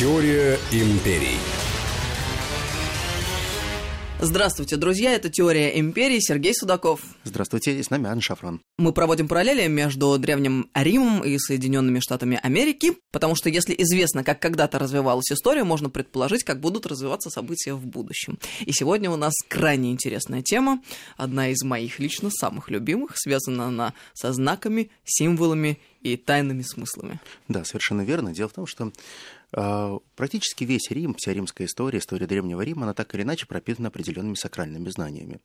[0.00, 1.36] Теория империй.
[4.18, 7.02] Здравствуйте, друзья, это «Теория империи», Сергей Судаков.
[7.24, 8.62] Здравствуйте, и с нами Анна Шафран.
[8.78, 14.40] Мы проводим параллели между Древним Римом и Соединенными Штатами Америки, потому что если известно, как
[14.40, 18.38] когда-то развивалась история, можно предположить, как будут развиваться события в будущем.
[18.64, 20.82] И сегодня у нас крайне интересная тема,
[21.18, 27.20] одна из моих лично самых любимых, связана она со знаками, символами и тайными смыслами.
[27.48, 28.32] Да, совершенно верно.
[28.32, 28.92] Дело в том, что
[29.50, 34.34] практически весь Рим, вся римская история, история Древнего Рима, она так или иначе пропитана определенными
[34.34, 35.40] сакральными знаниями.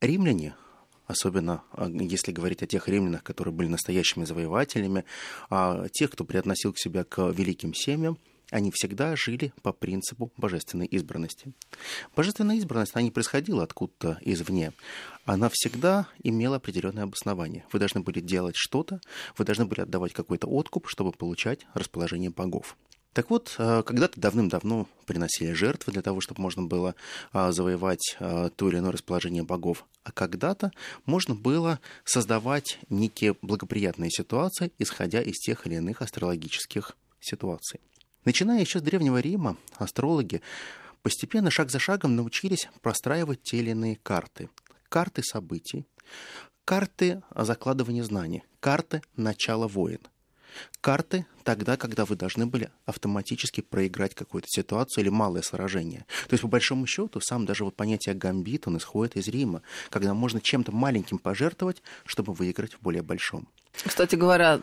[0.00, 0.54] Римляне,
[1.06, 5.04] особенно а, если говорить о тех римлянах, которые были настоящими завоевателями,
[5.50, 8.18] а тех, кто приотносил к себе к великим семьям,
[8.50, 11.52] они всегда жили по принципу божественной избранности.
[12.16, 14.72] Божественная избранность, она не происходила откуда-то извне.
[15.24, 17.64] Она всегда имела определенное обоснование.
[17.72, 19.00] Вы должны были делать что-то,
[19.36, 22.76] вы должны были отдавать какой-то откуп, чтобы получать расположение богов.
[23.12, 26.94] Так вот, э, когда-то давным-давно приносили жертвы для того, чтобы можно было
[27.32, 30.70] э, завоевать э, то или иное расположение богов, а когда-то
[31.06, 37.80] можно было создавать некие благоприятные ситуации, исходя из тех или иных астрологических ситуаций.
[38.24, 40.40] Начиная еще с Древнего Рима, астрологи
[41.02, 44.50] постепенно, шаг за шагом научились простраивать те или иные карты.
[44.88, 45.84] Карты событий,
[46.64, 50.00] карты закладывания знаний, карты начала войн,
[50.80, 56.06] карты тогда, когда вы должны были автоматически проиграть какую-то ситуацию или малое сражение.
[56.28, 60.14] То есть, по большому счету, сам даже вот понятие гамбит, он исходит из Рима, когда
[60.14, 63.48] можно чем-то маленьким пожертвовать, чтобы выиграть в более большом.
[63.72, 64.60] Кстати говоря,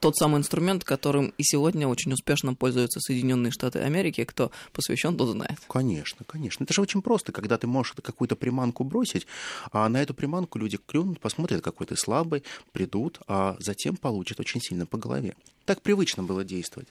[0.00, 5.30] тот самый инструмент, которым и сегодня очень успешно пользуются Соединенные Штаты Америки, кто посвящен, тот
[5.30, 5.58] знает.
[5.68, 6.64] Конечно, конечно.
[6.64, 9.26] Это же очень просто, когда ты можешь какую-то приманку бросить,
[9.72, 14.60] а на эту приманку люди клюнут, посмотрят, какой ты слабый, придут, а затем получат очень
[14.60, 15.34] сильно по голове.
[15.64, 16.88] Так привычно было действовать.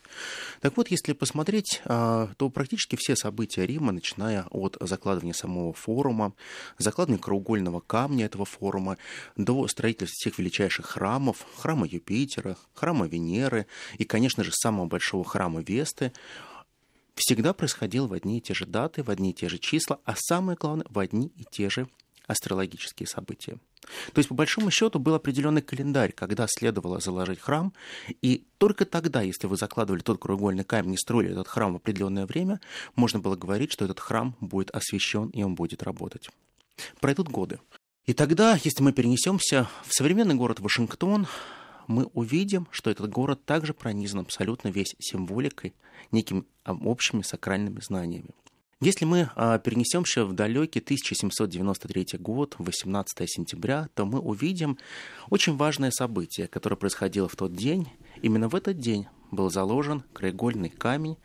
[0.60, 6.34] Так вот, если посмотреть, а, то практически все события Рима, начиная от закладывания самого форума,
[6.80, 8.98] закладывания краеугольного камня этого форума,
[9.38, 13.68] до строительства всех величайших храмов, храма Юпитера, храма Венеры
[14.00, 16.12] и, конечно же, самого большого храма Весты,
[17.14, 20.16] всегда происходило в одни и те же даты, в одни и те же числа, а
[20.18, 21.88] самое главное, в одни и те же
[22.28, 23.58] астрологические события.
[24.14, 27.74] То есть, по большому счету, был определенный календарь, когда следовало заложить храм,
[28.22, 32.26] и только тогда, если вы закладывали тот кругольный камень и строили этот храм в определенное
[32.26, 32.62] время,
[32.96, 36.30] можно было говорить, что этот храм будет освящен и он будет работать.
[37.00, 37.60] Пройдут годы.
[38.06, 41.28] И тогда, если мы перенесемся в современный город Вашингтон,
[41.88, 45.74] мы увидим, что этот город также пронизан абсолютно весь символикой,
[46.12, 48.30] некими общими сакральными знаниями.
[48.84, 54.78] Если мы а, перенесемся в далекий 1793 год, 18 сентября, то мы увидим
[55.30, 57.88] очень важное событие, которое происходило в тот день.
[58.22, 61.16] Именно в этот день был заложен краеугольный камень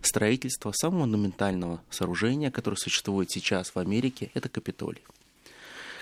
[0.00, 5.02] строительства самого монументального сооружения, которое существует сейчас в Америке, это Капитолий.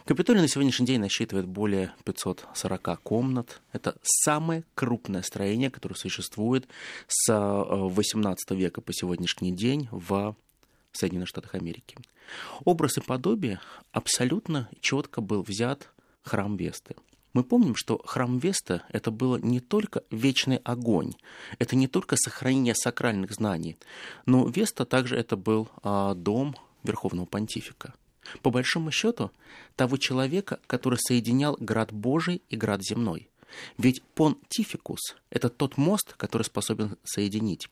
[0.05, 3.63] Капитолий на сегодняшний день насчитывает более 540 комнат.
[3.73, 6.69] Это самое крупное строение, которое существует
[7.09, 10.37] с 18 века по сегодняшний день в
[10.97, 11.97] Соединенных Штатах Америки.
[12.65, 13.61] Образ и подобие
[13.93, 15.91] абсолютно четко был взят
[16.23, 16.97] храм Весты.
[17.33, 21.13] Мы помним, что храм Веста– это было не только вечный огонь,
[21.59, 23.77] это не только сохранение сакральных знаний,
[24.25, 27.93] но Веста также это был а, дом Верховного Понтифика.
[28.43, 29.31] По большому счету,
[29.77, 33.29] того человека, который соединял град Божий и град земной–
[33.79, 37.69] ведь понтификус– это тот мост, который способен соединить.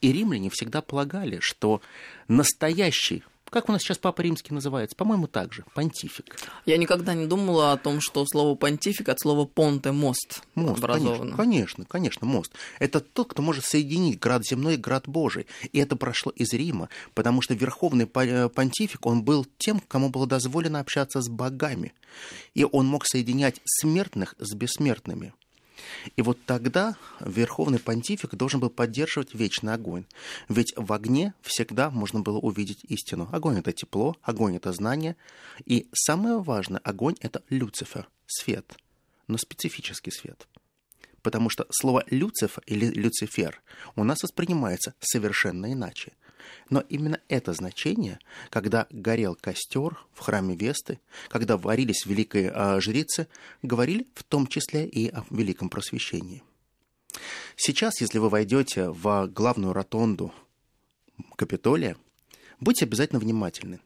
[0.00, 1.80] И римляне всегда полагали, что
[2.28, 4.96] настоящий как у нас сейчас Папа Римский называется?
[4.96, 5.64] По-моему, так же.
[5.74, 6.36] Понтифик.
[6.66, 11.36] Я никогда не думала о том, что слово понтифик от слова понте– мост, мост образовано.
[11.36, 12.52] Конечно, конечно, конечно, мост.
[12.78, 15.46] Это тот, кто может соединить град земной и град Божий.
[15.72, 20.26] И это прошло из Рима, потому что верховный э, понтифик, он был тем, кому было
[20.26, 21.92] дозволено общаться с богами.
[22.54, 25.32] И он мог соединять смертных с бессмертными.
[26.16, 30.04] И вот тогда Верховный Понтифик должен был поддерживать вечный огонь.
[30.48, 33.28] Ведь в огне всегда можно было увидеть истину.
[33.32, 35.16] Огонь— это тепло, огонь— это знание.
[35.64, 38.74] И самое важное, огонь— это Люцифер, свет,
[39.26, 40.46] но специфический свет
[41.22, 43.60] потому что слово «люцифер» или «люцифер»
[43.96, 46.12] у нас воспринимается совершенно иначе.
[46.68, 53.28] Но именно это значение, когда горел костер в храме Весты, когда варились великие э, жрицы,
[53.62, 56.42] говорили в том числе и о великом просвещении.
[57.56, 60.32] Сейчас, если вы войдете в главную ротонду
[61.36, 61.96] Капитолия,
[62.60, 63.80] будьте обязательно внимательны.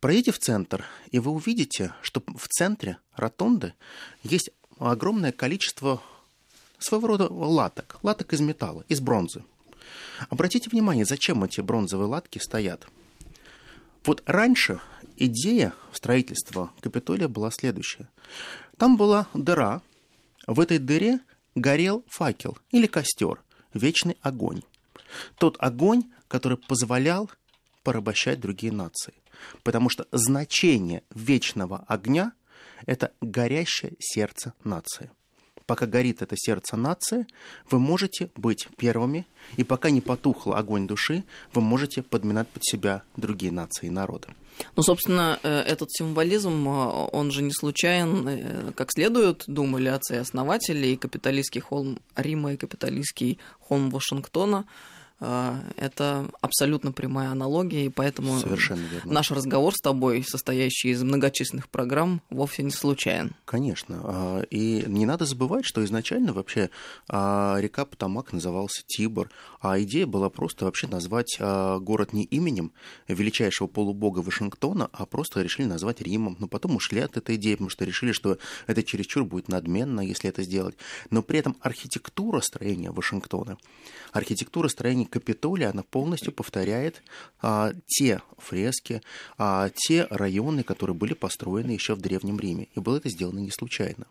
[0.00, 3.74] Пройдите в центр, и вы увидите, что в центре ротонды
[4.22, 6.02] есть огромное количество
[6.78, 9.44] своего рода латок, латок из металла, из бронзы.
[10.28, 12.86] Обратите внимание, зачем эти бронзовые латки стоят.
[14.04, 14.80] Вот раньше
[15.16, 18.08] идея строительства Капитолия была следующая.
[18.76, 19.82] Там была дыра,
[20.46, 21.20] в этой дыре
[21.54, 23.42] горел факел или костер,
[23.74, 24.62] вечный огонь.
[25.38, 27.30] Тот огонь, который позволял
[27.82, 29.14] порабощать другие нации.
[29.62, 32.32] Потому что значение вечного огня–
[32.86, 35.10] это горящее сердце нации
[35.68, 37.26] пока горит это сердце нации,
[37.70, 39.26] вы можете быть первыми,
[39.58, 44.28] и пока не потухло огонь души, вы можете подминать под себя другие нации и народы.
[44.76, 50.86] Ну, собственно, э, этот символизм, э, он же не случайен, э, как следует, думали отцы-основатели,
[50.88, 54.64] и капиталистский холм Рима, и капиталистский холм Вашингтона–
[55.20, 58.38] это абсолютно прямая аналогия, и поэтому
[59.04, 63.34] наш разговор с тобой, состоящий из многочисленных программ, вовсе не случайен.
[63.44, 64.00] Конечно.
[64.04, 66.70] А, и не надо забывать, что изначально вообще
[67.08, 69.30] а, река Потамак назывался Тибр,
[69.60, 72.72] а идея была просто вообще назвать город не именем
[73.08, 76.36] величайшего полубога Вашингтона, а просто решили назвать Римом.
[76.38, 80.28] Но потом ушли от этой идеи, потому что решили, что это чересчур будет надменно, если
[80.28, 80.76] это сделать.
[81.10, 83.58] Но при этом архитектура строения Вашингтона,
[84.12, 87.02] архитектура строения Капитолия, она полностью повторяет
[87.40, 89.02] а, те фрески,
[89.36, 92.68] а, те районы, которые были построены еще в Древнем Риме.
[92.74, 94.06] И было это сделано не случайно.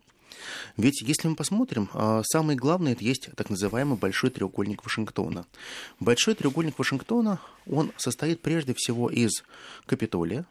[0.75, 5.45] Ведь если мы посмотрим, а, самое главное это есть так называемый большой треугольник Вашингтона.
[5.99, 7.39] Большой треугольник Вашингтона,
[7.69, 9.43] он состоит прежде всего из
[9.85, 10.45] Капитолия,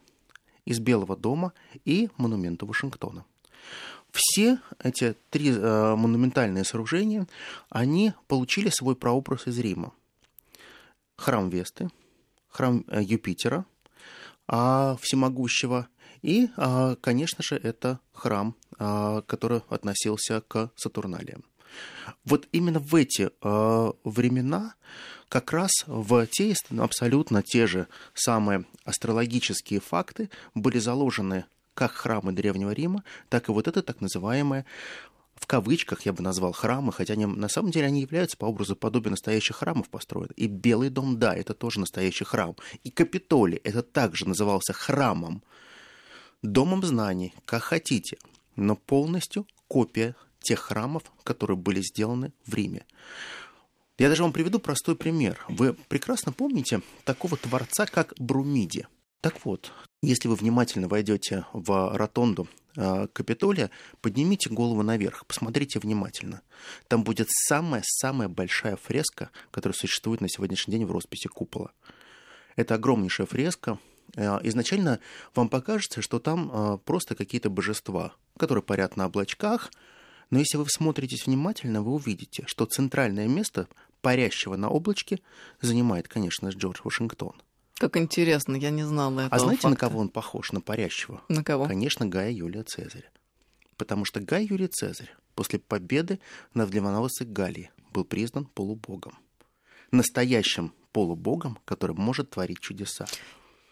[0.65, 1.53] из Белого дома
[1.85, 3.25] и монумента Вашингтона.
[4.13, 7.27] Все эти три э, монументальные сооружения,
[7.69, 9.93] они получили свой прообраз из Рима
[11.17, 11.91] храм Весты,
[12.49, 13.65] храм э, Юпитера
[14.49, 15.89] а, всемогущего,
[16.23, 21.45] и, а, конечно же, это храм, а, который относился к Сатурналиям.
[22.25, 24.75] Вот именно в эти времена
[25.29, 32.71] как раз в те абсолютно те же самые астрологические факты были заложены как храмы Древнего
[32.71, 34.65] Рима, так и вот это так называемое
[35.37, 38.75] в кавычках я бы назвал храмы, хотя они, на самом деле они являются по образу
[38.75, 40.33] подобия настоящих храмов построены.
[40.37, 42.57] И Белый дом, да, это тоже настоящий храм.
[42.85, 45.43] И Капитолий, это также назывался храмом.
[46.43, 48.19] Домом знаний, как хотите,
[48.57, 52.85] но полностью копия тех храмов, которые были сделаны в Риме.
[53.99, 55.45] Я даже вам приведу простой пример.
[55.49, 58.87] Вы прекрасно помните такого творца, как Брумиди.
[59.21, 59.73] Так вот,
[60.03, 62.47] если вы внимательно войдете в ротонду
[63.13, 63.71] Капитолия,
[64.01, 66.43] поднимите голову наверх, посмотрите внимательно.
[66.89, 71.73] Там будет самая-самая большая фреска, которая существует на сегодняшний день в росписи купола.
[72.55, 73.79] Это огромнейшая фреска.
[74.15, 75.01] Э, изначально
[75.35, 79.71] вам покажется, что там э, просто какие-то божества, которые парят на облачках,
[80.31, 83.69] но если вы смотритесь внимательно, вы увидите, что центральное место
[84.01, 85.21] парящего на облачке
[85.61, 87.41] занимает, конечно, Джордж Вашингтон.
[87.79, 89.69] Как интересно, я не знала этого А знаете, факта.
[89.69, 91.23] на кого он похож, на парящего?
[91.29, 91.67] На кого?
[91.67, 93.11] Конечно, Гая Юлия Цезаря.
[93.77, 96.19] Потому что Гай Юлий Цезарь после победы
[96.55, 99.19] над Ливановосой Галлии был признан полубогом.
[99.91, 103.07] Настоящим полубогом, который может творить чудеса.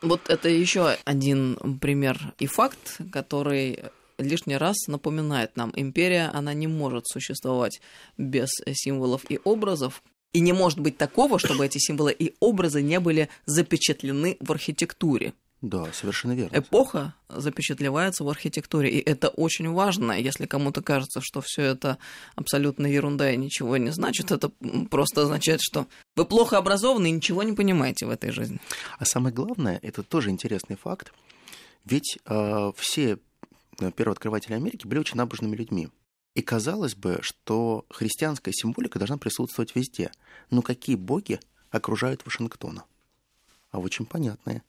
[0.02, 3.84] Вот это еще один пример и факт, который
[4.18, 7.80] лишний раз напоминает нам, империя, она не может существовать
[8.18, 10.02] без символов и образов,
[10.34, 15.32] и не может быть такого, чтобы эти символы и образы не были запечатлены в архитектуре.
[15.62, 16.58] Да, совершенно верно.
[16.58, 20.12] Эпоха запечатлевается в архитектуре, и это очень важно.
[20.12, 21.96] Если кому-то кажется, что все это
[22.34, 24.50] абсолютно ерунда и ничего не значит, это
[24.90, 25.86] просто означает, что
[26.16, 28.60] вы плохо образованы и ничего не понимаете в этой жизни.
[28.98, 31.14] А самое главное, это тоже интересный факт,
[31.86, 33.16] ведь э, все
[33.96, 35.88] первооткрыватели Америки были очень набожными людьми.
[36.34, 40.10] И казалось бы, что христианская символика должна присутствовать везде.
[40.50, 41.38] Но какие боги
[41.70, 42.84] окружают Вашингтона?
[43.70, 44.62] А очень понятные.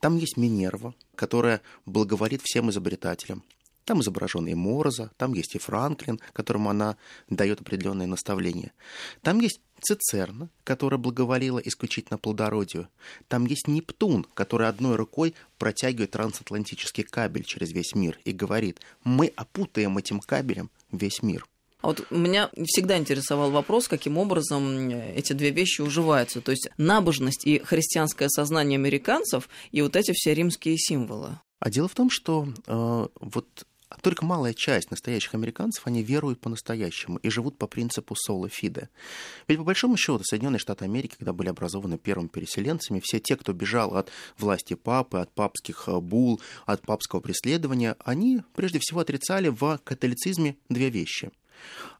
[0.00, 3.42] Там есть Минерва, которая благоволит всем изобретателям.
[3.84, 6.96] Там изображен и Мороза, там есть и Франклин, которому она
[7.30, 8.72] дает определенные наставления.
[9.22, 12.88] Там есть Цицерна, которая благоволила исключительно плодородию.
[13.28, 19.32] Там есть Нептун, который одной рукой протягивает трансатлантический кабель через весь мир и говорит, мы
[19.36, 21.46] опутаем этим кабелем весь мир.
[21.82, 26.40] А вот меня всегда интересовал вопрос, каким образом эти две вещи уживаются.
[26.40, 31.38] То есть набожность и христианское сознание американцев и вот эти все римские символы.
[31.58, 33.66] А дело в том, что э, вот
[34.02, 38.88] только малая часть настоящих американцев, они веруют по-настоящему и живут по принципу соло фиде.
[39.46, 43.52] Ведь по большому счету Соединенные Штаты Америки, когда были образованы первыми переселенцами, все те, кто
[43.52, 49.48] бежал от власти папы, от папских э, бул, от папского преследования, они прежде всего отрицали
[49.48, 51.30] в католицизме две вещи.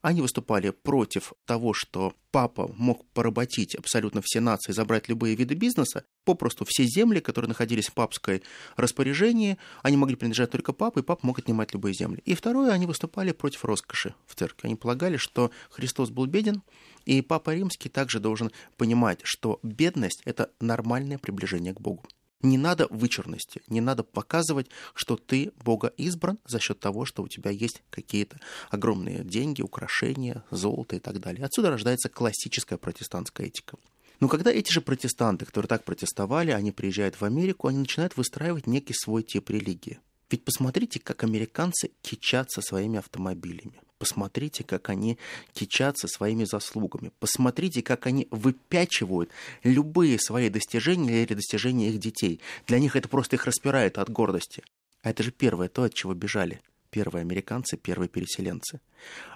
[0.01, 6.03] Они выступали против того, что папа мог поработить абсолютно все нации, забрать любые виды бизнеса,
[6.23, 8.43] попросту все земли, которые находились в папской
[8.75, 12.21] распоряжении, они могли принадлежать только папе, и папа мог отнимать любые земли.
[12.25, 14.67] И второе, они выступали против роскоши в церкви.
[14.67, 16.61] Они полагали, что Христос был беден,
[17.05, 22.03] и Папа Римский также должен понимать, что бедность– это нормальное приближение к Богу.
[22.41, 27.27] Не надо вычурности, не надо показывать, что ты Бога избран за счет того, что у
[27.27, 28.39] тебя есть какие-то
[28.69, 31.45] огромные деньги, украшения, золото и так далее.
[31.45, 33.77] Отсюда рождается классическая протестантская этика.
[34.19, 38.67] Но когда эти же протестанты, которые так протестовали, они приезжают в Америку, они начинают выстраивать
[38.67, 39.99] некий свой тип религии.
[40.29, 43.79] Ведь посмотрите, как американцы кичатся своими автомобилями.
[43.99, 45.17] Посмотрите, как они
[45.53, 47.11] кичатся своими заслугами.
[47.19, 49.31] Посмотрите, как они выпячивают
[49.63, 52.39] любые свои достижения или достижения их детей.
[52.67, 54.63] Для них это просто их распирает от гордости.
[55.01, 56.61] А это же первое то, от чего бежали.
[56.91, 58.81] Первые американцы, первые переселенцы.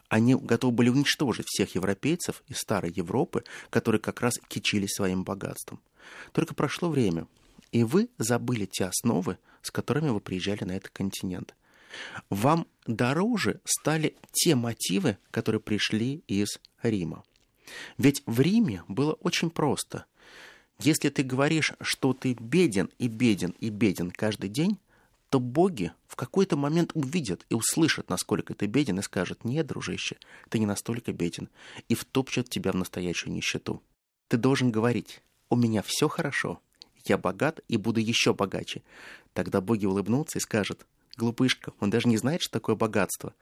[0.09, 5.79] Они готовы были уничтожить всех европейцев из старой Европы, которые как раз кичились своим богатством.
[6.33, 7.27] Только прошло время,
[7.71, 11.55] и вы забыли те основы, с которыми вы приезжали на этот континент
[12.29, 17.23] вам дороже стали те мотивы, которые пришли из Рима.
[17.97, 20.05] Ведь в Риме было очень просто.
[20.79, 24.79] Если ты говоришь, что ты беден и беден и беден каждый день,
[25.29, 30.17] то боги в какой-то момент увидят и услышат, насколько ты беден, и скажут, нет, дружище,
[30.49, 31.49] ты не настолько беден,
[31.87, 33.81] и втопчут тебя в настоящую нищету.
[34.27, 36.59] Ты должен говорить, у меня все хорошо,
[37.05, 38.83] я богат и буду еще богаче.
[39.33, 40.85] Тогда боги улыбнутся и скажут,
[41.21, 43.33] глупышка, он даже не знает, что такое богатство.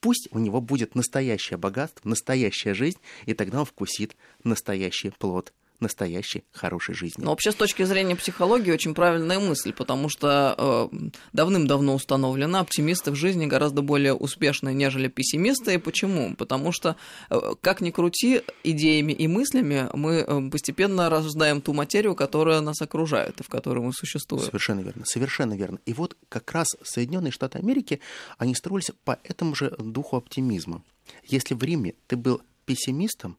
[0.00, 5.52] Пусть у него будет настоящее богатство, настоящая жизнь, и тогда он вкусит настоящий плод
[5.82, 7.22] настоящей хорошей жизни.
[7.22, 13.10] Но вообще с точки зрения психологии очень правильная мысль, потому что э, давным-давно установлено, оптимисты
[13.10, 15.74] в жизни гораздо более успешны, нежели пессимисты.
[15.74, 16.34] И почему?
[16.36, 16.96] Потому что,
[17.28, 22.80] э, как ни крути, идеями и мыслями мы э, постепенно рождаем ту материю, которая нас
[22.80, 24.44] окружает и в которой мы существуем.
[24.44, 25.78] Совершенно верно, совершенно верно.
[25.84, 28.00] И вот как раз Соединенные Штаты Америки,
[28.38, 30.82] они строились по этому же духу оптимизма.
[31.24, 33.36] Если в Риме ты был пессимистом,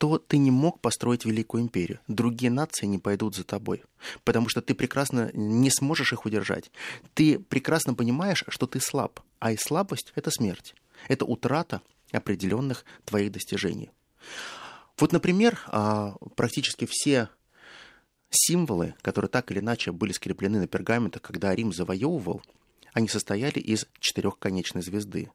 [0.00, 2.00] то ты не мог построить великую империю.
[2.08, 3.84] Другие нации не пойдут за тобой,
[4.24, 6.72] потому что ты прекрасно не сможешь их удержать.
[7.12, 10.74] Ты прекрасно понимаешь, что ты слаб, а и слабость— это смерть.
[11.08, 13.90] Это утрата определенных твоих достижений.
[14.96, 17.28] Вот, например, а, практически все
[18.30, 22.40] символы, которые так или иначе были скреплены на пергаментах, когда Рим завоевывал,
[22.94, 25.30] они состояли из четырехконечной звезды.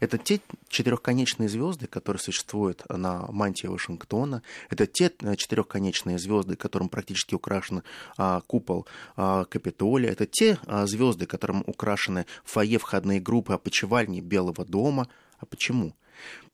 [0.00, 4.42] Это те четырехконечные звезды, которые существуют на мантии Вашингтона.
[4.70, 7.82] Это те э, четырехконечные звезды, которым практически украшен
[8.16, 8.86] а, купол
[9.16, 10.10] а, Капитолия.
[10.10, 15.08] Это те а, звезды, которым украшены фойе входные группы опочивальни Белого дома.
[15.38, 15.94] А почему?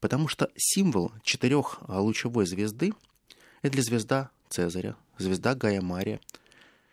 [0.00, 2.92] Потому что символ четырехлучевой звезды–
[3.62, 6.20] это звезда Цезаря, звезда Гая Мария.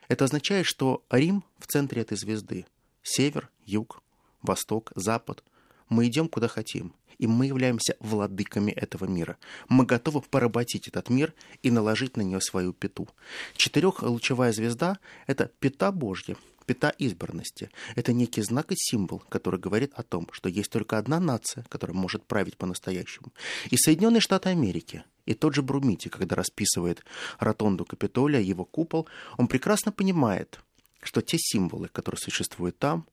[0.08, 2.66] Это означает, что Рим в центре этой звезды.
[3.02, 4.02] Север, юг,
[4.42, 5.44] восток, запад–
[5.90, 9.38] мы идем куда хотим, и мы являемся владыками этого мира.
[9.70, 13.08] Мы готовы поработить этот мир и наложить на нее свою пету.
[13.56, 17.70] Четырехлучевая звезда– это пета Божья, пята избранности.
[17.96, 21.96] Это некий знак и символ, который говорит о том, что есть только одна нация, которая
[21.96, 23.32] может править по-настоящему.
[23.70, 27.04] И Соединенные Штаты Америки, и тот же Брумити, когда расписывает
[27.40, 30.60] ротонду Капитолия, его купол, он прекрасно понимает,
[31.02, 33.08] что те символы, которые существуют там,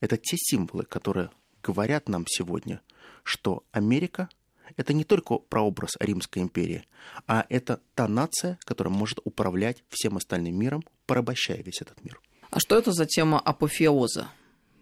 [0.00, 1.30] это те символы, которые
[1.62, 2.80] говорят нам сегодня,
[3.22, 4.28] что Америка–
[4.76, 6.86] это не только прообраз Римской империи,
[7.26, 12.20] а это та нация, которая может управлять всем остальным миром, порабощая весь этот мир.
[12.50, 14.28] А что это за тема апофеоза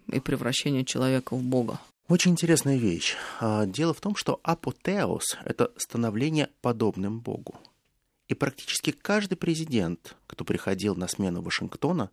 [0.08, 1.80] и превращения человека в Бога?
[2.08, 3.14] Очень интересная вещь.
[3.38, 7.60] А, дело в том, что апотеос– это становление подобным Богу.
[8.26, 12.10] И практически каждый президент, кто приходил на смену Вашингтона,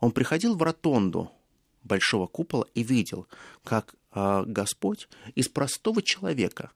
[0.00, 1.30] он приходил в ротонду
[1.86, 3.26] большого купола и видел,
[3.64, 6.70] как э, Господь из простого человека,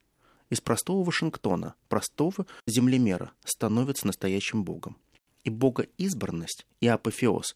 [0.49, 4.97] из простого Вашингтона, простого землемера становится настоящим Богом.
[5.45, 7.55] И богоизбранность и апофеоз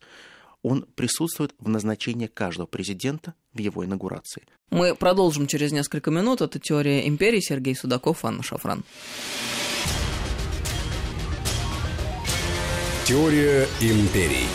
[0.63, 4.45] он присутствует в назначении каждого президента в его инаугурации.
[4.71, 6.41] Мы продолжим через несколько минут.
[6.41, 7.41] Это «Теория империи».
[7.41, 8.83] Сергей Судаков, Анна Шафран.
[13.07, 14.49] Теория империй.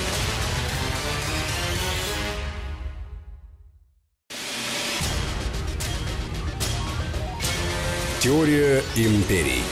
[8.21, 9.63] Теория империй.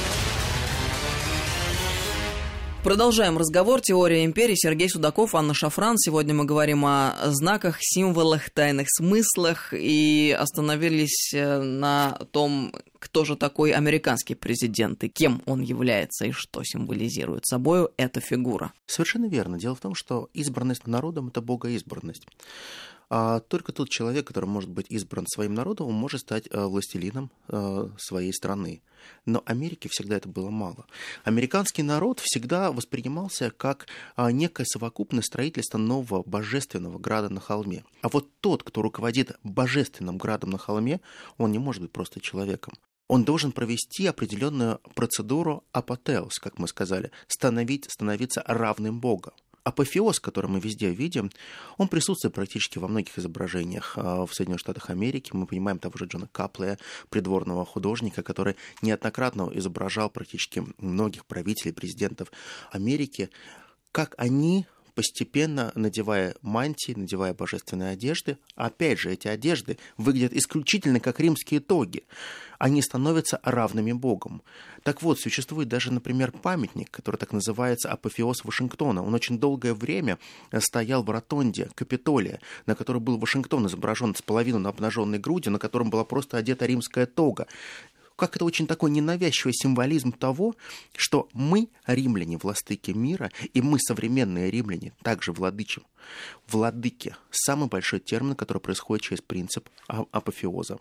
[2.81, 3.81] Продолжаем разговор.
[3.81, 4.55] Теория империи.
[4.55, 5.97] Сергей Судаков, Анна Шафран.
[5.97, 13.35] Сегодня мы говорим о знаках, символах, тайных смыслах и остановились э, на том, кто же
[13.35, 18.71] такой американский президент и кем он является и что символизирует собой эта фигура.
[18.85, 19.59] Совершенно верно.
[19.59, 22.25] Дело в том, что избранность народом– это богоизбранность.
[23.09, 27.31] А только тот человек, который может быть избран своим народом, он может стать э, властелином
[27.47, 28.81] э, своей страны.
[29.25, 30.85] Но Америке всегда это было мало.
[31.23, 37.85] Американский народ всегда воспринимался как а, некое совокупное строительство нового божественного града на холме.
[38.01, 40.99] А вот тот, кто руководит божественным градом на холме,
[41.37, 42.73] он не может быть просто человеком
[43.07, 49.31] он должен провести определенную процедуру апотеос, как мы сказали, становить, становиться равным Богу
[49.67, 51.29] апофеоз, который мы везде видим,
[51.77, 55.31] он присутствует практически во многих изображениях а, в Соединенных Штатах Америки.
[55.33, 62.31] Мы понимаем того же Джона Каплея, придворного художника, который неоднократно изображал практически многих правителей, президентов
[62.71, 63.29] Америки,
[63.91, 64.65] как они
[64.97, 68.39] постепенно надевая мантии, надевая божественные одежды.
[68.55, 72.03] Опять же, эти одежды выглядят исключительно как римские тоги.
[72.57, 74.41] Они становятся равными Богом.
[74.81, 79.03] Так вот, существует даже, например, памятник, который так называется Апофеоз Вашингтона.
[79.03, 80.17] Он очень долгое время
[80.57, 85.59] стоял в ротонде Капитолия, на которой был Вашингтон изображен с половину на обнаженной груди, на
[85.59, 87.45] котором была просто одета римская тога
[88.17, 90.55] как это очень такой ненавязчивый символизм того,
[90.95, 95.83] что мы, римляне, властыки мира, и мы, современные римляне, также владычим.
[96.49, 100.79] Владыки– самый большой термин, который происходит через принцип а, апофеоза.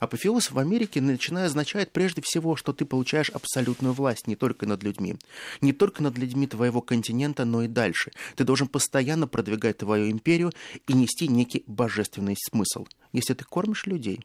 [0.00, 4.82] Апофеоз в Америке начиная означает прежде всего, что ты получаешь абсолютную власть не только над
[4.82, 5.16] людьми,
[5.60, 8.12] не только над людьми твоего континента, но и дальше.
[8.36, 10.52] Ты должен постоянно продвигать твою империю
[10.86, 12.86] и нести некий божественный смысл.
[13.12, 14.20] Если ты кормишь людей,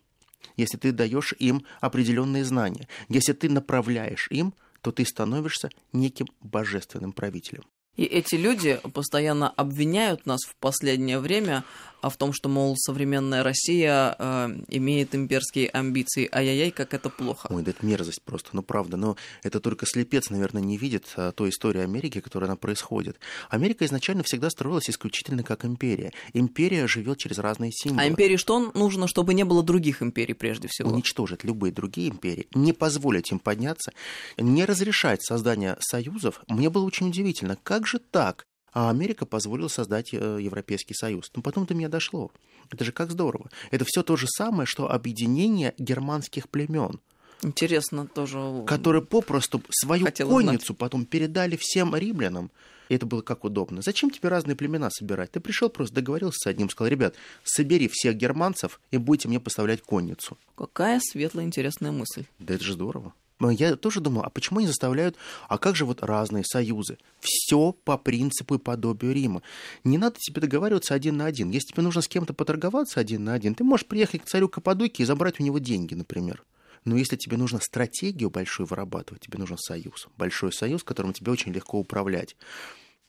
[0.58, 7.14] если ты даешь им определенные знания, если ты направляешь им, то ты становишься неким божественным
[7.14, 7.64] правителем.
[7.96, 11.64] И эти люди постоянно обвиняют нас в последнее время
[12.04, 16.28] а в том, что, мол, современная Россия э, имеет имперские амбиции.
[16.34, 17.48] Ай-яй-яй, как это плохо.
[17.50, 18.98] Ой, да это мерзость просто, ну правда.
[18.98, 23.20] Но это только слепец, наверное, не видит а, той истории Америки, которая она происходит.
[23.50, 26.12] Америка изначально всегда строилась исключительно как империя.
[26.34, 28.02] Империя живет через разные символы.
[28.02, 30.92] А империи что нужно, чтобы не было других империй прежде всего?
[30.92, 33.94] Уничтожить любые другие империи, не позволить им подняться,
[34.38, 36.42] не разрешать создание союзов.
[36.50, 38.46] Мне было очень удивительно, как же так?
[38.74, 41.32] А Америка позволила создать э, Европейский Союз.
[41.36, 42.32] Но потом до меня дошло.
[42.72, 43.50] Это же как здорово.
[43.72, 47.00] Это все то же самое, что объединение германских племен.
[47.44, 48.64] Интересно тоже.
[48.66, 50.78] Которые попросту свою конницу знать.
[50.78, 52.52] потом передали всем римлянам.
[52.90, 53.82] И это было как удобно.
[53.82, 55.32] Зачем тебе разные племена собирать?
[55.32, 59.82] Ты пришел просто договорился с одним, сказал, ребят, собери всех германцев и будете мне поставлять
[59.82, 60.38] конницу.
[60.56, 62.26] Какая светлая, интересная мысль.
[62.40, 65.18] Да это же здорово я тоже думал, а почему они заставляют,
[65.48, 66.98] а как же вот разные союзы?
[67.20, 69.42] Все по принципу и подобию Рима.
[69.84, 71.50] Не надо тебе договариваться один на один.
[71.50, 75.04] Если тебе нужно с кем-то поторговаться один на один, ты можешь приехать к царю Каппадокии
[75.04, 76.44] и забрать у него деньги, например.
[76.86, 80.08] Но если тебе нужно стратегию большую вырабатывать, тебе нужен союз.
[80.18, 82.36] Большой союз, которым тебе очень легко управлять.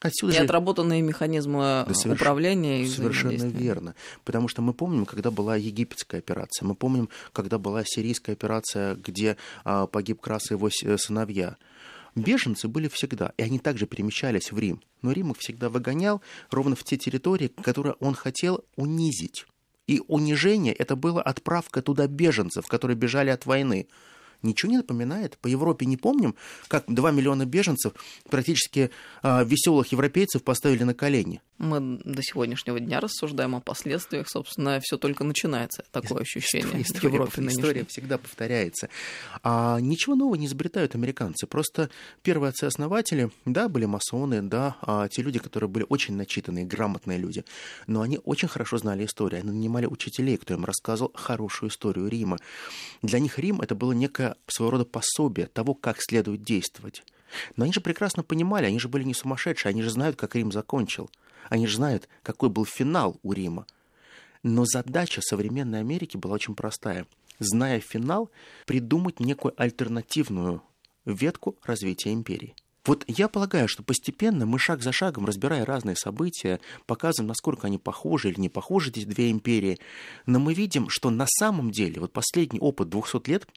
[0.07, 0.43] Отсюда и же...
[0.43, 2.19] отработанные механизмы да, соверш...
[2.19, 3.95] управления и Совершенно верно.
[4.23, 9.37] Потому что мы помним, когда была египетская операция, мы помним, когда была сирийская операция, где
[9.63, 11.57] а, погиб Крас и его э, сыновья.
[12.15, 14.81] Беженцы были всегда, и они также перемещались в Рим.
[15.01, 19.45] Но Рим их всегда выгонял ровно в те территории, которые он хотел унизить.
[19.87, 23.87] И унижение это было отправка туда беженцев, которые бежали от войны
[24.41, 25.37] ничего не напоминает.
[25.37, 26.35] По Европе не помним,
[26.67, 27.93] как 2 миллиона беженцев,
[28.29, 31.41] практически а, веселых европейцев поставили на колени.
[31.57, 37.13] Мы до сегодняшнего дня рассуждаем о последствиях, собственно, все только начинается, такое ощущение история, в
[37.13, 38.89] Европе История всегда повторяется.
[39.41, 41.47] А ничего нового не изобретают американцы.
[41.47, 41.89] Просто
[42.23, 47.45] первые отцы-основатели, да, были масоны, да, а те люди, которые были очень начитанные, грамотные люди,
[47.87, 52.37] но они очень хорошо знали историю, они нанимали учителей, кто им рассказывал хорошую историю Рима.
[53.01, 57.03] Для них Рим это было некое своего рода пособие того, как следует действовать.
[57.55, 60.51] Но они же прекрасно понимали, они же были не сумасшедшие, они же знают, как Рим
[60.51, 61.09] закончил.
[61.49, 63.65] Они же знают, какой был финал у Рима.
[64.43, 67.05] Но задача современной Америки была очень простая.
[67.39, 68.29] Зная финал,
[68.65, 70.63] придумать некую альтернативную
[71.05, 72.55] ветку развития империи.
[72.85, 77.79] Вот я полагаю, что постепенно мы шаг за шагом, разбирая разные события, показываем, насколько они
[77.79, 79.79] похожи или не похожи эти две империи,
[80.27, 83.47] но мы видим, что на самом деле вот последний опыт 200 лет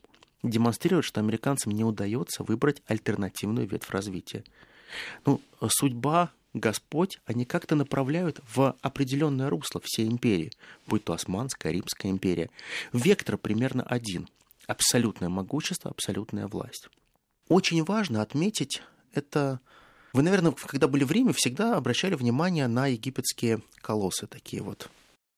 [0.42, 4.44] демонстрирует, что американцам не удается выбрать альтернативную ветвь развития.
[5.26, 10.50] Ну, судьба, Господь, они как-то направляют в определенное русло всей империи,
[10.86, 12.50] будь то Османская, Римская империя.
[12.92, 14.28] Вектор примерно один.
[14.66, 16.88] Абсолютное могущество, абсолютная власть.
[17.48, 19.60] Очень важно отметить это
[20.12, 24.88] Вы, наверное, когда были в Риме, всегда обращали внимание на египетские колоссы такие вот.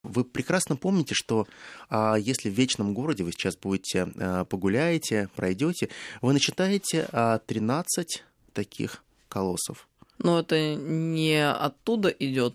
[0.03, 1.47] Вы прекрасно помните, что
[1.89, 5.91] а, если в вечном городе вы сейчас будете а, погуляете, пройдете,
[6.23, 9.89] вы начитаете а, 13 таких колоссов.
[10.19, 12.55] Но это не оттуда идет,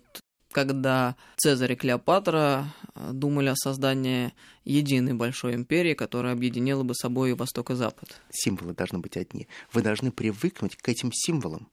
[0.52, 4.32] когда Цезарь и Клеопатра а, думали о создании
[4.64, 8.20] единой большой империи, которая объединила бы собой и Восток и Запад.
[8.30, 9.48] Символы должны быть одни.
[9.72, 11.68] Вы должны привыкнуть к этим символам,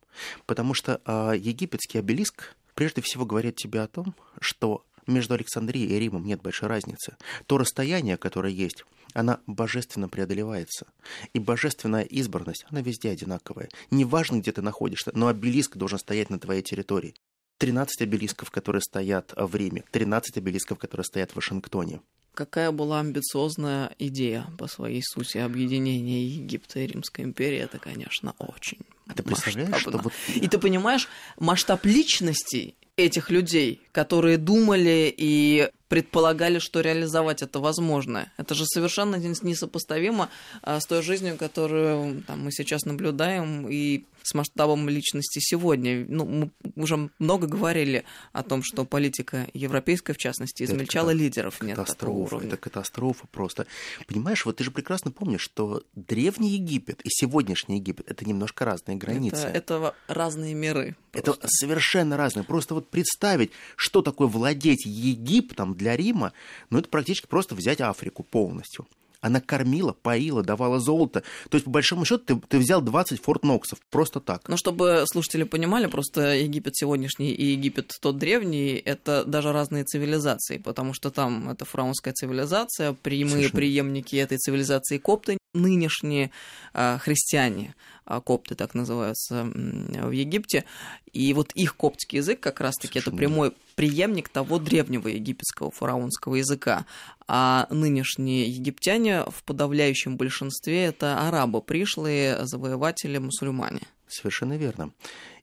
[0.45, 5.99] потому что а, египетский обелиск прежде всего говорит тебе о том, что между Александрией и
[5.99, 7.15] Римом нет большой разницы.
[7.47, 10.87] То расстояние, которое есть, она божественно преодолевается.
[11.33, 13.69] И божественная избранность, она везде одинаковая.
[13.91, 17.15] Неважно, где ты находишься, но обелиск должен стоять на твоей территории.
[17.59, 22.01] 13 обелисков, которые стоят в Риме, 13 обелисков, которые стоят в Вашингтоне.
[22.33, 28.79] Какая была амбициозная идея по своей сути объединения Египта и Римской империи, это, конечно, очень
[29.07, 30.13] а ты представляешь, что вот...
[30.33, 38.31] И ты понимаешь, масштаб личностей этих людей, которые думали и предполагали, что реализовать это возможно.
[38.37, 40.29] Это же совершенно несопоставимо
[40.61, 46.05] а, с той жизнью, которую там, мы сейчас наблюдаем, и с масштабом личности сегодня.
[46.07, 51.61] Ну, мы уже много говорили о том, что политика европейская, в частности, измельчала это лидеров.
[51.61, 51.77] Нет.
[51.77, 53.67] Это катастрофа просто.
[54.07, 58.97] Понимаешь, вот ты же прекрасно помнишь, что древний Египет и сегодняшний Египет— это немножко разные
[58.97, 59.47] границы.
[59.47, 60.95] Это, это разные миры.
[61.11, 61.31] Просто.
[61.31, 62.43] Это совершенно разные.
[62.43, 66.31] Просто вот представить, что такое владеть Египтом для Рима,
[66.69, 68.87] ну это практически просто взять Африку полностью.
[69.23, 71.23] Она кормила, поила, давала золото.
[71.49, 74.49] То есть, по большому счету, ты, ты взял 20 Форт Ноксов просто так.
[74.49, 80.57] Ну, чтобы слушатели понимали, просто Египет сегодняшний и Египет тот древний– это даже разные цивилизации,
[80.57, 83.55] потому что там это фараонская цивилизация, прямые Совершенно.
[83.55, 86.31] преемники этой цивилизации копты, нынешние
[86.73, 90.65] э, христиане, э, копты так называются в Египте,
[91.11, 96.85] и вот их коптский язык как раз-таки это прямой преемник того древнего египетского фараонского языка.
[97.27, 103.81] А нынешние египтяне в подавляющем большинстве это арабы, пришлые завоеватели мусульмане.
[104.07, 104.91] Совершенно верно.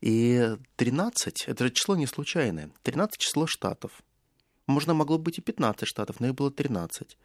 [0.01, 2.71] И 13– это число не случайное.
[2.83, 3.91] 13– число штатов.
[4.67, 7.17] Можно могло быть и 15 штатов, но их было 13.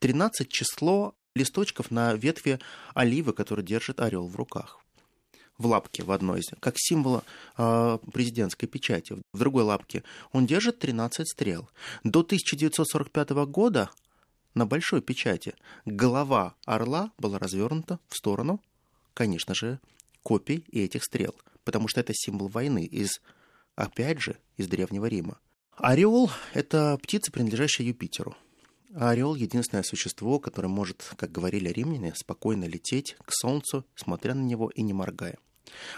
[0.00, 2.58] 13– число листочков на ветви
[2.94, 4.82] оливы, который держит орел в руках
[5.58, 7.22] в лапке в одной из, как символ
[7.56, 9.16] э, президентской печати.
[9.32, 11.68] В другой лапке он держит 13 стрел.
[12.04, 13.90] До 1945 года
[14.54, 15.54] на большой печати
[15.86, 18.60] голова орла была развернута в сторону,
[19.14, 19.78] конечно же,
[20.22, 23.20] копий этих стрел, потому что это символ войны из,
[23.74, 25.38] опять же, из Древнего Рима.
[25.76, 28.36] Орел– это птица, принадлежащая Юпитеру.
[28.94, 34.70] Орел– единственное существо, которое может, как говорили римляне, спокойно лететь к Солнцу, смотря на него
[34.70, 35.38] и не моргая.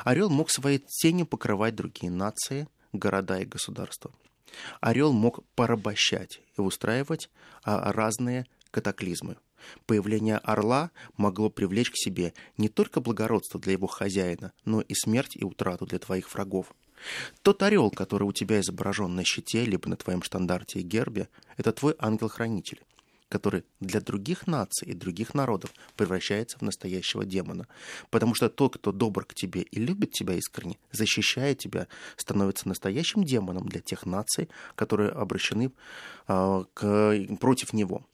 [0.05, 4.13] Орел мог своей тенью покрывать другие нации, города и государства.
[4.81, 7.31] Орел мог порабощать и устраивать
[7.65, 9.37] а, разные катаклизмы.
[9.87, 15.37] Появление орла могло привлечь к себе не только благородство для его хозяина, но и смерть
[15.37, 16.75] и утрату для твоих врагов.
[17.43, 21.73] Тот орел, который у тебя изображен на щите, либо на твоем штандарте и гербе, это
[21.73, 22.81] твой ангел-хранитель
[23.35, 27.67] который для других наций и других народов превращается в настоящего демона.
[28.11, 33.25] Потому что тот, кто добр к тебе и любит тебя искренне, защищает тебя, становится настоящим
[33.25, 35.73] демоном для тех наций, которые обращены
[36.29, 38.07] э, к, против него.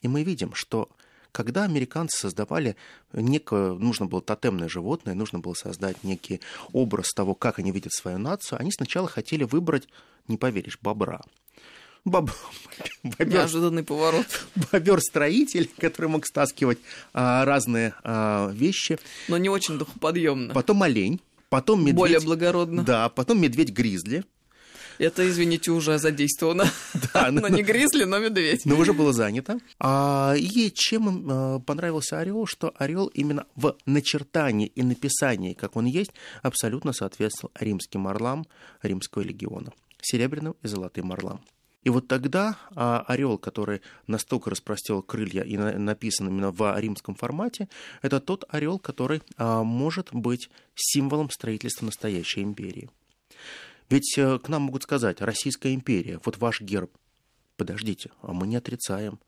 [0.00, 0.88] И мы видим, что
[1.32, 2.76] когда американцы создавали
[3.12, 6.40] некое, нужно было тотемное животное, нужно было создать некий
[6.72, 9.88] образ того, как они видят свою нацию, они сначала хотели выбрать,
[10.28, 11.20] не поверишь, бобра.
[12.04, 12.30] Боб...
[13.02, 13.28] Бобер...
[13.28, 14.26] Неожиданный поворот.
[14.72, 16.78] Бобер-строитель, который мог стаскивать
[17.14, 18.98] а, разные а, вещи.
[19.28, 20.52] Но не очень духоподъемно.
[20.52, 21.96] Потом олень, потом медведь.
[21.96, 22.82] Более благородно.
[22.82, 24.24] Да, потом медведь-гризли.
[24.98, 26.64] Это, извините, уже задействовано.
[27.14, 28.64] Да, но, но не гризли, но медведь.
[28.64, 29.58] Но уже было занято.
[29.78, 35.86] А, и чем а, понравился орел, что орел именно в начертании и написании, как он
[35.86, 38.46] есть, абсолютно соответствовал римским орлам
[38.82, 39.72] римского легиона.
[40.00, 41.40] Серебряным и золотым орлам.
[41.84, 47.14] И вот тогда а, орел, который настолько распростел крылья и на, написан именно в римском
[47.14, 47.68] формате,
[48.02, 52.88] это тот орел, который а, может быть символом строительства настоящей империи.
[53.92, 56.90] Ведь а, к нам могут сказать, Российская империя, вот ваш герб.
[57.56, 59.20] Подождите, а мы не отрицаем.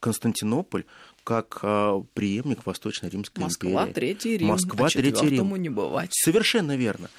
[0.00, 0.84] Константинополь
[1.24, 3.74] как а, преемник Восточно-Римской Москва, империи.
[3.74, 4.48] Москва, Третий Рим.
[4.48, 5.56] Москва, а Третий Рим.
[5.56, 6.10] не бывать.
[6.12, 7.10] Совершенно верно.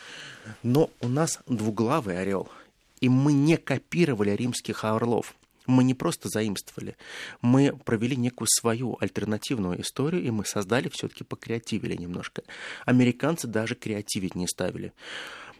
[0.64, 2.50] Но у нас двуглавый орел–
[3.02, 5.36] и мы не копировали римских орлов.
[5.68, 6.96] Мы не просто заимствовали,
[7.42, 12.44] мы провели некую свою альтернативную историю, и мы создали, все-таки покреативили немножко.
[12.86, 14.94] Американцы даже креативить не ставили.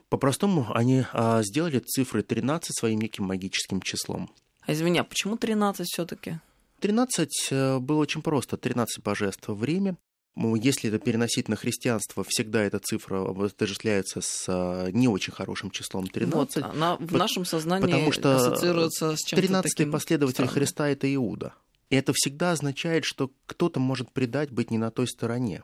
[0.10, 4.30] По-простому, они а, сделали цифры 13 своим неким магическим числом.
[4.62, 6.40] А извини, а почему 13 все-таки?
[6.80, 8.58] 13 э, было очень просто.
[8.58, 9.96] 13 божеств в Риме.
[10.36, 16.08] Если это переносить на христианство, всегда эта цифра отождествляется с а, не очень хорошим числом
[16.08, 16.56] 13.
[16.56, 20.54] Вот, она в нашем сознании потому что ассоциируется с чем-то 13 таким последователь странным.
[20.54, 21.54] Христа– это Иуда.
[21.90, 25.64] И это всегда означает, что кто-то может предать быть не на той стороне.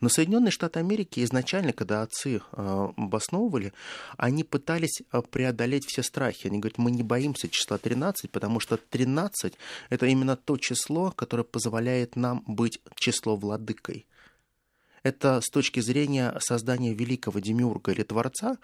[0.00, 3.72] Но Соединенные Штаты Америки изначально, когда отцы э, обосновывали,
[4.16, 6.46] они пытались э, преодолеть все страхи.
[6.46, 9.54] Они говорят, мы не боимся числа 13, потому что 13–
[9.90, 14.06] это именно то число, которое позволяет нам быть число владыкой.
[15.02, 18.58] Это с точки зрения создания великого демиурга или творца,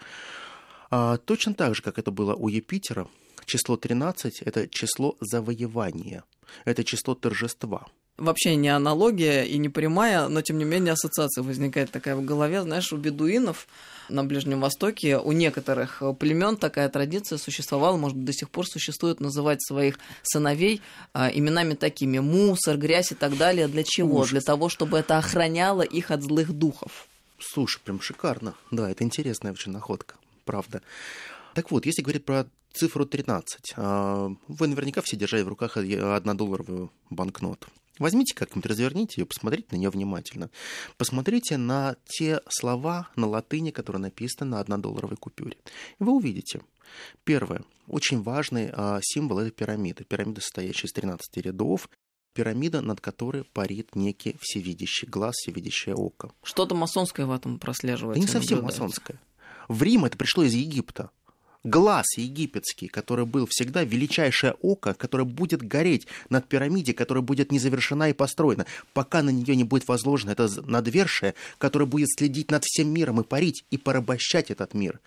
[0.91, 3.07] э, точно так же, как это было у Юпитера,
[3.45, 6.23] число 13– это число завоевания,
[6.65, 7.87] это число торжества–
[8.21, 12.61] вообще не аналогия и не прямая, но тем не менее ассоциация возникает такая в голове.
[12.61, 13.67] Знаешь, у бедуинов
[14.09, 19.19] на Ближнем Востоке, у некоторых племен такая традиция существовала, может быть, до сих пор существует,
[19.19, 20.81] называть своих сыновей
[21.13, 23.67] а, именами такими мусор, грязь и так далее.
[23.67, 24.19] Для чего?
[24.19, 24.31] Ужас.
[24.31, 27.07] Для того, чтобы это охраняло их от злых духов.
[27.39, 28.53] Слушай, прям шикарно.
[28.69, 30.81] Да, это интересная очень находка, правда.
[31.53, 36.91] Так вот, если говорить про цифру 13, а, вы наверняка все держали в руках однодолларовую
[37.09, 37.67] банкноту.
[38.01, 40.49] Возьмите как-нибудь, разверните ее, посмотрите на нее внимательно.
[40.97, 45.55] Посмотрите на те слова на латыни, которые написаны на однодолларовой купюре.
[45.99, 46.61] И вы увидите.
[47.23, 47.63] Первое.
[47.85, 50.03] Очень важный а, символ– это пирамида.
[50.03, 51.89] Пирамида, состоящая из 13 рядов.
[52.33, 56.33] Пирамида, над которой парит некий всевидящий глаз, всевидящее око.
[56.41, 58.19] Что-то масонское в этом прослеживается.
[58.19, 58.81] Да не совсем наблюдается.
[58.81, 59.21] масонское.
[59.67, 61.11] В Рим это пришло из Египта
[61.63, 67.59] глаз египетский, который был всегда величайшее око, которое будет гореть над пирамидой, которая будет не
[67.59, 72.63] завершена и построена, пока на нее не будет возложено это надвершие, которое будет следить над
[72.63, 74.99] всем миром и парить, и порабощать этот мир.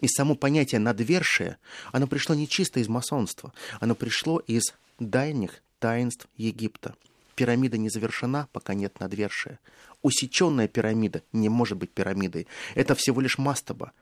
[0.00, 1.58] И само понятие надвершие,
[1.92, 6.94] оно пришло не чисто из масонства, оно пришло из дальних таинств Египта.
[7.34, 9.60] Пирамида не завершена, пока нет надвершия.
[10.02, 12.48] Усеченная пирамида не может быть пирамидой.
[12.74, 13.92] Это всего лишь мастоба.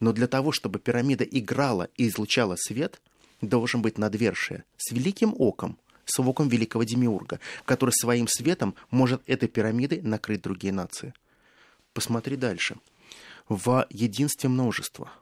[0.00, 3.00] Но для того, чтобы пирамида играла и излучала свет,
[3.40, 9.48] должен быть надвершие с великим оком, с оком великого демиурга, который своим светом может этой
[9.48, 11.14] пирамидой накрыть другие нации.
[11.92, 12.76] Посмотри дальше.
[13.48, 15.12] В единстве множества.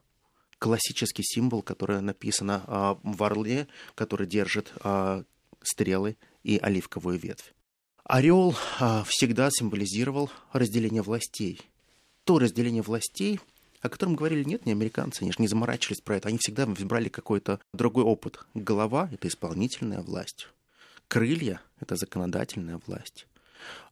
[0.58, 5.24] Классический символ, который написано а, в орле, который держит а,
[5.62, 7.54] стрелы и оливковую ветвь.
[8.04, 11.60] Орел а, всегда символизировал разделение властей.
[12.24, 13.40] То разделение властей,
[13.80, 17.08] о котором говорили, нет, не американцы, они же не заморачивались про это, они всегда брали
[17.08, 18.40] какой-то другой опыт.
[18.54, 20.48] Голова– это исполнительная власть,
[21.08, 23.26] крылья– это законодательная власть,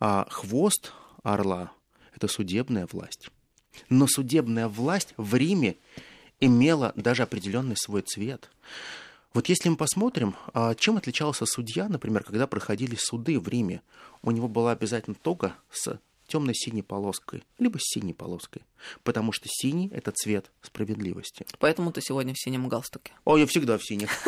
[0.00, 1.72] а хвост орла–
[2.14, 3.30] это судебная власть.
[3.88, 5.76] Но судебная власть в Риме
[6.40, 8.50] имела даже определенный свой цвет.
[9.34, 13.82] Вот если мы посмотрим, а, чем отличался судья, например, когда проходили суды в Риме,
[14.22, 18.62] у него была обязательно тога с темно-синей полоской, либо с синей полоской,
[19.02, 21.46] потому что синий– это цвет справедливости.
[21.58, 23.12] Поэтому ты сегодня в синем галстуке.
[23.24, 24.10] О, я всегда в синих.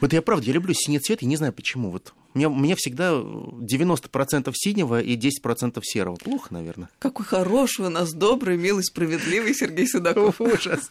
[0.00, 1.90] Вот я правда, я люблю синий цвет, и не знаю почему.
[1.90, 6.16] Вот у меня всегда 90% синего и 10% серого.
[6.16, 6.90] Плохо, наверное.
[6.98, 10.40] Какой хороший у нас добрый, милый, справедливый Сергей Судаков.
[10.42, 10.90] Ужас.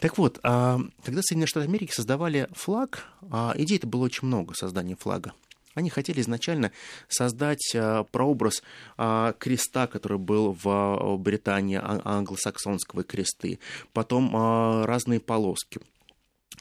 [0.00, 4.96] Так вот, а, когда Соединенные Штаты Америки создавали флаг, а, идей-то было очень много создания
[4.96, 5.32] флага.
[5.76, 6.72] Они хотели изначально
[7.06, 8.62] создать а, прообраз
[8.96, 13.60] креста, который был в Британии, англосаксонского кресты,
[13.92, 15.80] потом разные полоски.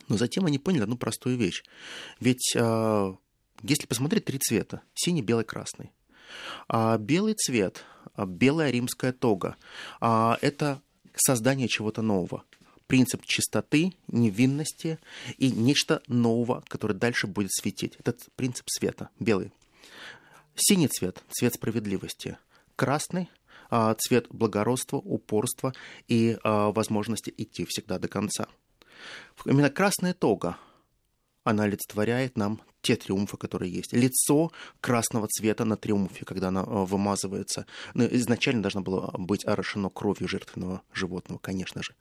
[0.09, 1.63] Но затем они поняли одну простую вещь.
[2.19, 5.91] Ведь если посмотреть три цвета, синий, белый, красный,
[6.99, 7.83] белый цвет,
[8.17, 9.55] белая римская тога,
[10.01, 10.81] это
[11.15, 12.43] создание чего-то нового
[12.87, 14.99] принцип чистоты, невинности
[15.37, 17.95] и нечто нового, которое дальше будет светить.
[17.99, 19.51] Это принцип света, белый.
[20.55, 22.37] Синий цвет– цвет справедливости.
[22.75, 23.29] Красный–
[23.97, 25.73] цвет благородства, упорства
[26.07, 28.47] и возможности идти всегда до конца.
[29.45, 30.57] Именно красная тога,
[31.43, 33.93] она олицетворяет нам те триумфы, которые есть.
[33.93, 37.65] Лицо красного цвета на триумфе, когда она вымазывается.
[37.95, 41.95] Ну, изначально должно было быть орошено кровью жертвенного животного, конечно же.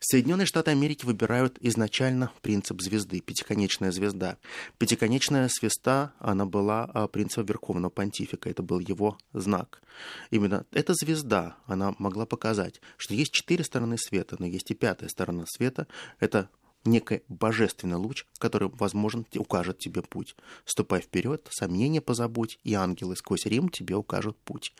[0.00, 4.36] Соединенные Штаты Америки выбирают изначально принцип звезды, пятиконечная звезда.
[4.78, 9.82] Пятиконечная звезда, она была принципом Верховного Понтифика, это был его знак.
[10.30, 15.08] Именно эта звезда, она могла показать, что есть четыре стороны света, но есть и пятая
[15.08, 15.88] сторона света,
[16.20, 16.48] это
[16.88, 20.34] некий божественный луч, который, возможно, укажет тебе путь.
[20.64, 24.74] Ступай вперед, сомнения позабудь, и ангелы сквозь Рим тебе укажут путь.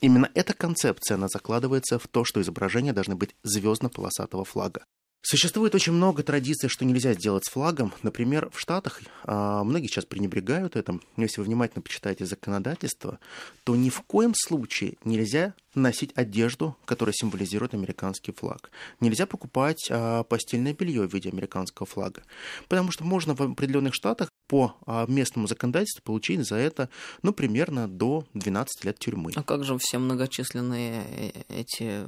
[0.00, 4.84] Именно эта концепция, она закладывается в то, что изображения должны быть звездно-полосатого флага.
[5.22, 7.92] Существует очень много традиций, что нельзя сделать с флагом.
[8.02, 11.02] Например, в Штатах а, многие сейчас пренебрегают этим.
[11.18, 13.18] Если вы внимательно почитаете законодательство,
[13.64, 18.70] то ни в коем случае нельзя носить одежду, которая символизирует американский флаг.
[19.00, 22.22] Нельзя покупать а, постельное белье в виде американского флага,
[22.68, 26.88] потому что можно в определенных штатах по а, местному законодательству получить за это,
[27.22, 29.30] ну, примерно до 12 лет тюрьмы.
[29.36, 32.04] А как же все многочисленные э, эти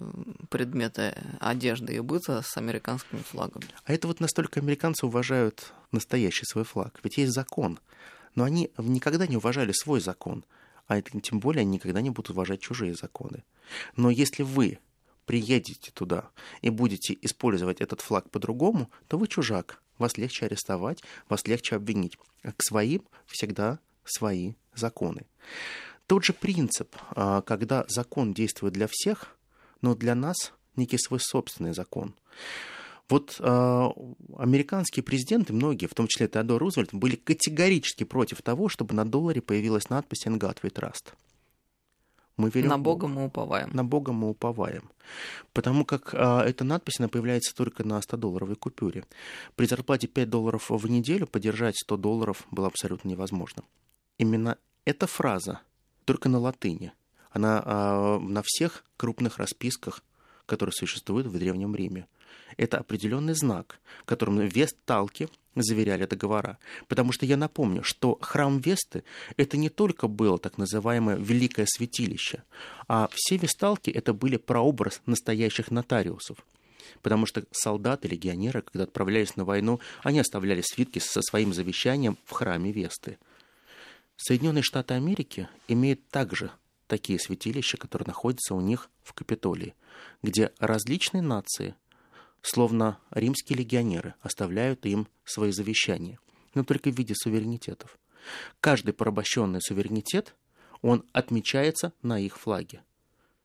[0.50, 3.66] предметы одежды и быта с американскими флагами?
[3.84, 6.98] А это вот настолько американцы уважают настоящий свой флаг.
[7.04, 7.78] Ведь есть закон.
[8.34, 10.44] Но они никогда не уважали свой закон.
[10.88, 13.44] А это, тем более они никогда не будут уважать чужие законы.
[13.94, 14.80] Но если вы
[15.26, 16.30] приедете туда
[16.60, 19.80] и будете использовать этот флаг по-другому, то вы чужак.
[19.98, 22.18] Вас легче арестовать, вас легче обвинить.
[22.42, 25.26] А к своим всегда свои законы.
[26.06, 29.36] Тот же принцип, а, когда закон действует для всех,
[29.80, 32.14] но для нас некий свой собственный закон.
[33.08, 33.88] Вот э,
[34.38, 39.42] американские президенты, многие, в том числе Теодор Рузвельт, были категорически против того, чтобы на долларе
[39.42, 41.12] появилась надпись «In God we trust».
[42.36, 43.70] Мы верим на Бога мы уповаем.
[43.72, 44.90] На Бога мы уповаем.
[45.52, 49.04] Потому как э, эта надпись, она появляется только на 100-долларовой купюре.
[49.54, 53.62] При зарплате 5 долларов в неделю поддержать 100 долларов было абсолютно невозможно.
[54.18, 55.60] Именно эта фраза,
[56.04, 56.92] только на латыни,
[57.30, 60.02] она э, на всех крупных расписках,
[60.46, 62.06] которые существуют в Древнем Риме.
[62.56, 66.58] Это определенный знак, которым Весталки заверяли договора.
[66.88, 69.04] Потому что я напомню, что храм Весты–
[69.36, 72.42] это не только было так называемое Великое Святилище,
[72.88, 76.38] а все Весталки– это были прообраз настоящих нотариусов.
[77.00, 82.32] Потому что солдаты, легионеры, когда отправлялись на войну, они оставляли свитки со своим завещанием в
[82.32, 83.18] храме Весты.
[84.16, 86.50] Соединенные Штаты Америки имеют также
[86.86, 89.74] такие святилища, которые находятся у них в Капитолии,
[90.22, 91.74] где различные нации
[92.42, 96.18] словно римские легионеры оставляют им свои завещания,
[96.54, 97.98] но только в виде суверенитетов.
[98.60, 100.34] Каждый порабощенный суверенитет,
[100.80, 102.82] он отмечается на их флаге.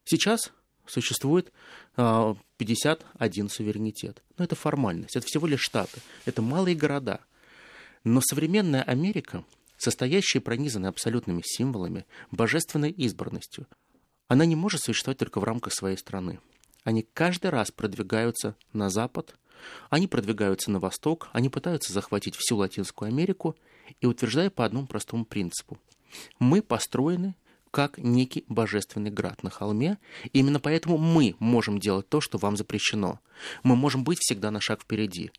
[0.03, 0.51] Сейчас
[0.85, 1.51] существует
[1.95, 4.23] 51 а, суверенитет.
[4.37, 7.19] Но это формальность, это всего лишь штаты, это малые города.
[8.03, 9.43] Но современная Америка,
[9.77, 13.67] состоящая и пронизанная абсолютными символами, божественной избранностью,
[14.27, 16.39] она не может существовать только в рамках своей страны
[16.87, 19.35] они каждый раз продвигаются на запад,
[19.89, 23.57] они продвигаются на восток, они пытаются захватить всю Латинскую Америку
[23.99, 25.77] и утверждая по одному простому принципу.
[26.39, 27.35] Мы построены
[27.71, 29.97] как некий божественный град на холме.
[30.31, 33.19] И именно поэтому мы можем делать то, что вам запрещено.
[33.63, 35.31] Мы можем быть всегда на шаг впереди.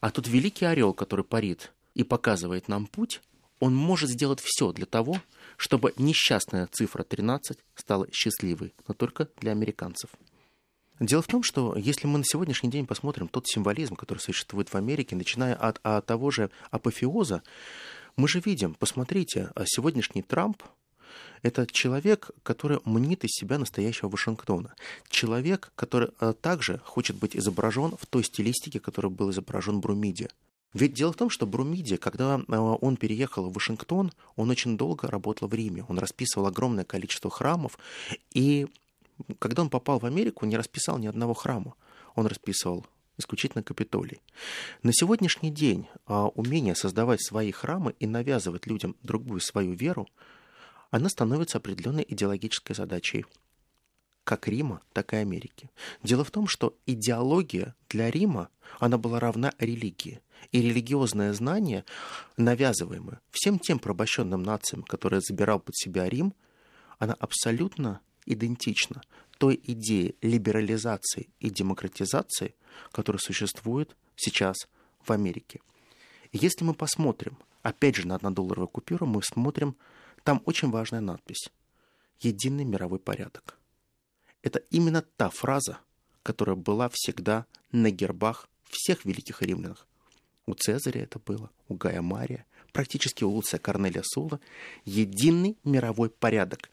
[0.00, 3.22] А тут великий орел, который парит и показывает нам путь,
[3.58, 5.22] он может сделать все для того,
[5.56, 10.10] чтобы несчастная цифра 13 стала счастливой, но только для американцев.
[11.00, 14.74] Дело в том, что если мы на сегодняшний день посмотрим тот символизм, который существует в
[14.76, 17.42] Америке, начиная от, от того же апофеоза,
[18.16, 20.62] мы же видим, посмотрите, а сегодняшний Трамп
[21.42, 24.74] это человек, который мнит из себя настоящего Вашингтона.
[25.08, 30.28] Человек, который а, также хочет быть изображен в той стилистике, которой был изображен Брумиди.
[30.74, 35.08] Ведь дело в том, что Брумиди, когда а, он переехал в Вашингтон, он очень долго
[35.08, 35.84] работал в Риме.
[35.88, 37.78] Он расписывал огромное количество храмов,
[38.34, 38.66] и
[39.38, 41.74] когда он попал в Америку, не расписал ни одного храма.
[42.14, 42.86] Он расписывал
[43.18, 44.20] исключительно Капитолий.
[44.82, 50.08] На сегодняшний день а, умение создавать свои храмы и навязывать людям другую свою веру,
[50.90, 53.26] она становится определенной идеологической задачей
[54.24, 55.70] как Рима, так и Америки.
[56.02, 60.20] Дело в том, что идеология для Рима, она была равна религии.
[60.52, 61.84] И религиозное знание,
[62.36, 66.32] навязываемое всем тем порабощенным нациям, которые забирал под себя Рим,
[66.98, 68.00] она абсолютно
[68.32, 69.02] идентична
[69.38, 72.54] той идее либерализации и демократизации,
[72.92, 74.68] которая существует сейчас
[75.04, 75.60] в Америке.
[76.32, 79.76] если мы посмотрим, опять же, на однодолларовую купюру, мы смотрим,
[80.22, 81.50] там очень важная надпись
[82.20, 83.58] «Единый мировой порядок».
[84.42, 85.78] Это именно та фраза,
[86.22, 89.86] которая была всегда на гербах всех великих римлянах.
[90.50, 94.40] У Цезаря это было, у Гая Мария, практически у Луция Корнелия Сула.
[94.84, 96.70] Единый мировой порядок.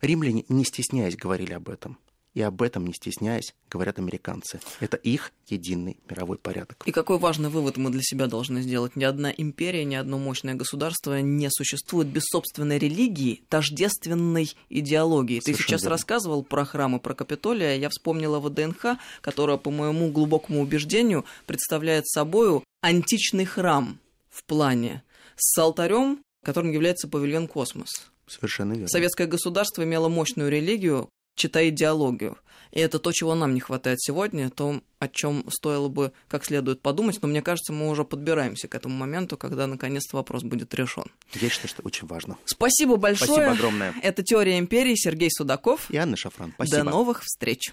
[0.00, 1.98] Римляне, не стесняясь, говорили об этом.
[2.34, 4.58] И об этом, не стесняясь, говорят американцы.
[4.80, 6.82] Это их единый мировой порядок.
[6.84, 8.96] И какой важный вывод мы для себя должны сделать?
[8.96, 15.38] Ни одна империя, ни одно мощное государство не существует без собственной религии, тождественной идеологии.
[15.38, 15.90] Совершенно Ты сейчас верно.
[15.90, 17.76] рассказывал про храмы, про Капитолия.
[17.76, 25.02] Я вспомнила ВДНХ, которая, по моему глубокому убеждению, представляет собой античный храм в плане
[25.36, 28.10] с алтарем, которым является павильон «Космос».
[28.26, 28.88] Совершенно верно.
[28.88, 32.36] Советское государство имело мощную религию, читая идеологию.
[32.70, 36.80] И это то, чего нам не хватает сегодня, то, о чем стоило бы как следует
[36.80, 37.20] подумать.
[37.20, 41.04] Но мне кажется, мы уже подбираемся к этому моменту, когда наконец-то вопрос будет решен.
[41.34, 42.38] Я считаю, что очень важно.
[42.46, 43.30] Спасибо большое.
[43.30, 43.94] Спасибо огромное.
[44.02, 44.94] Это «Теория империи».
[44.94, 45.90] Сергей Судаков.
[45.90, 46.52] И Анна Шафран.
[46.54, 46.78] Спасибо.
[46.78, 47.72] До новых встреч.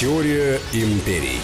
[0.00, 1.42] Теория империй.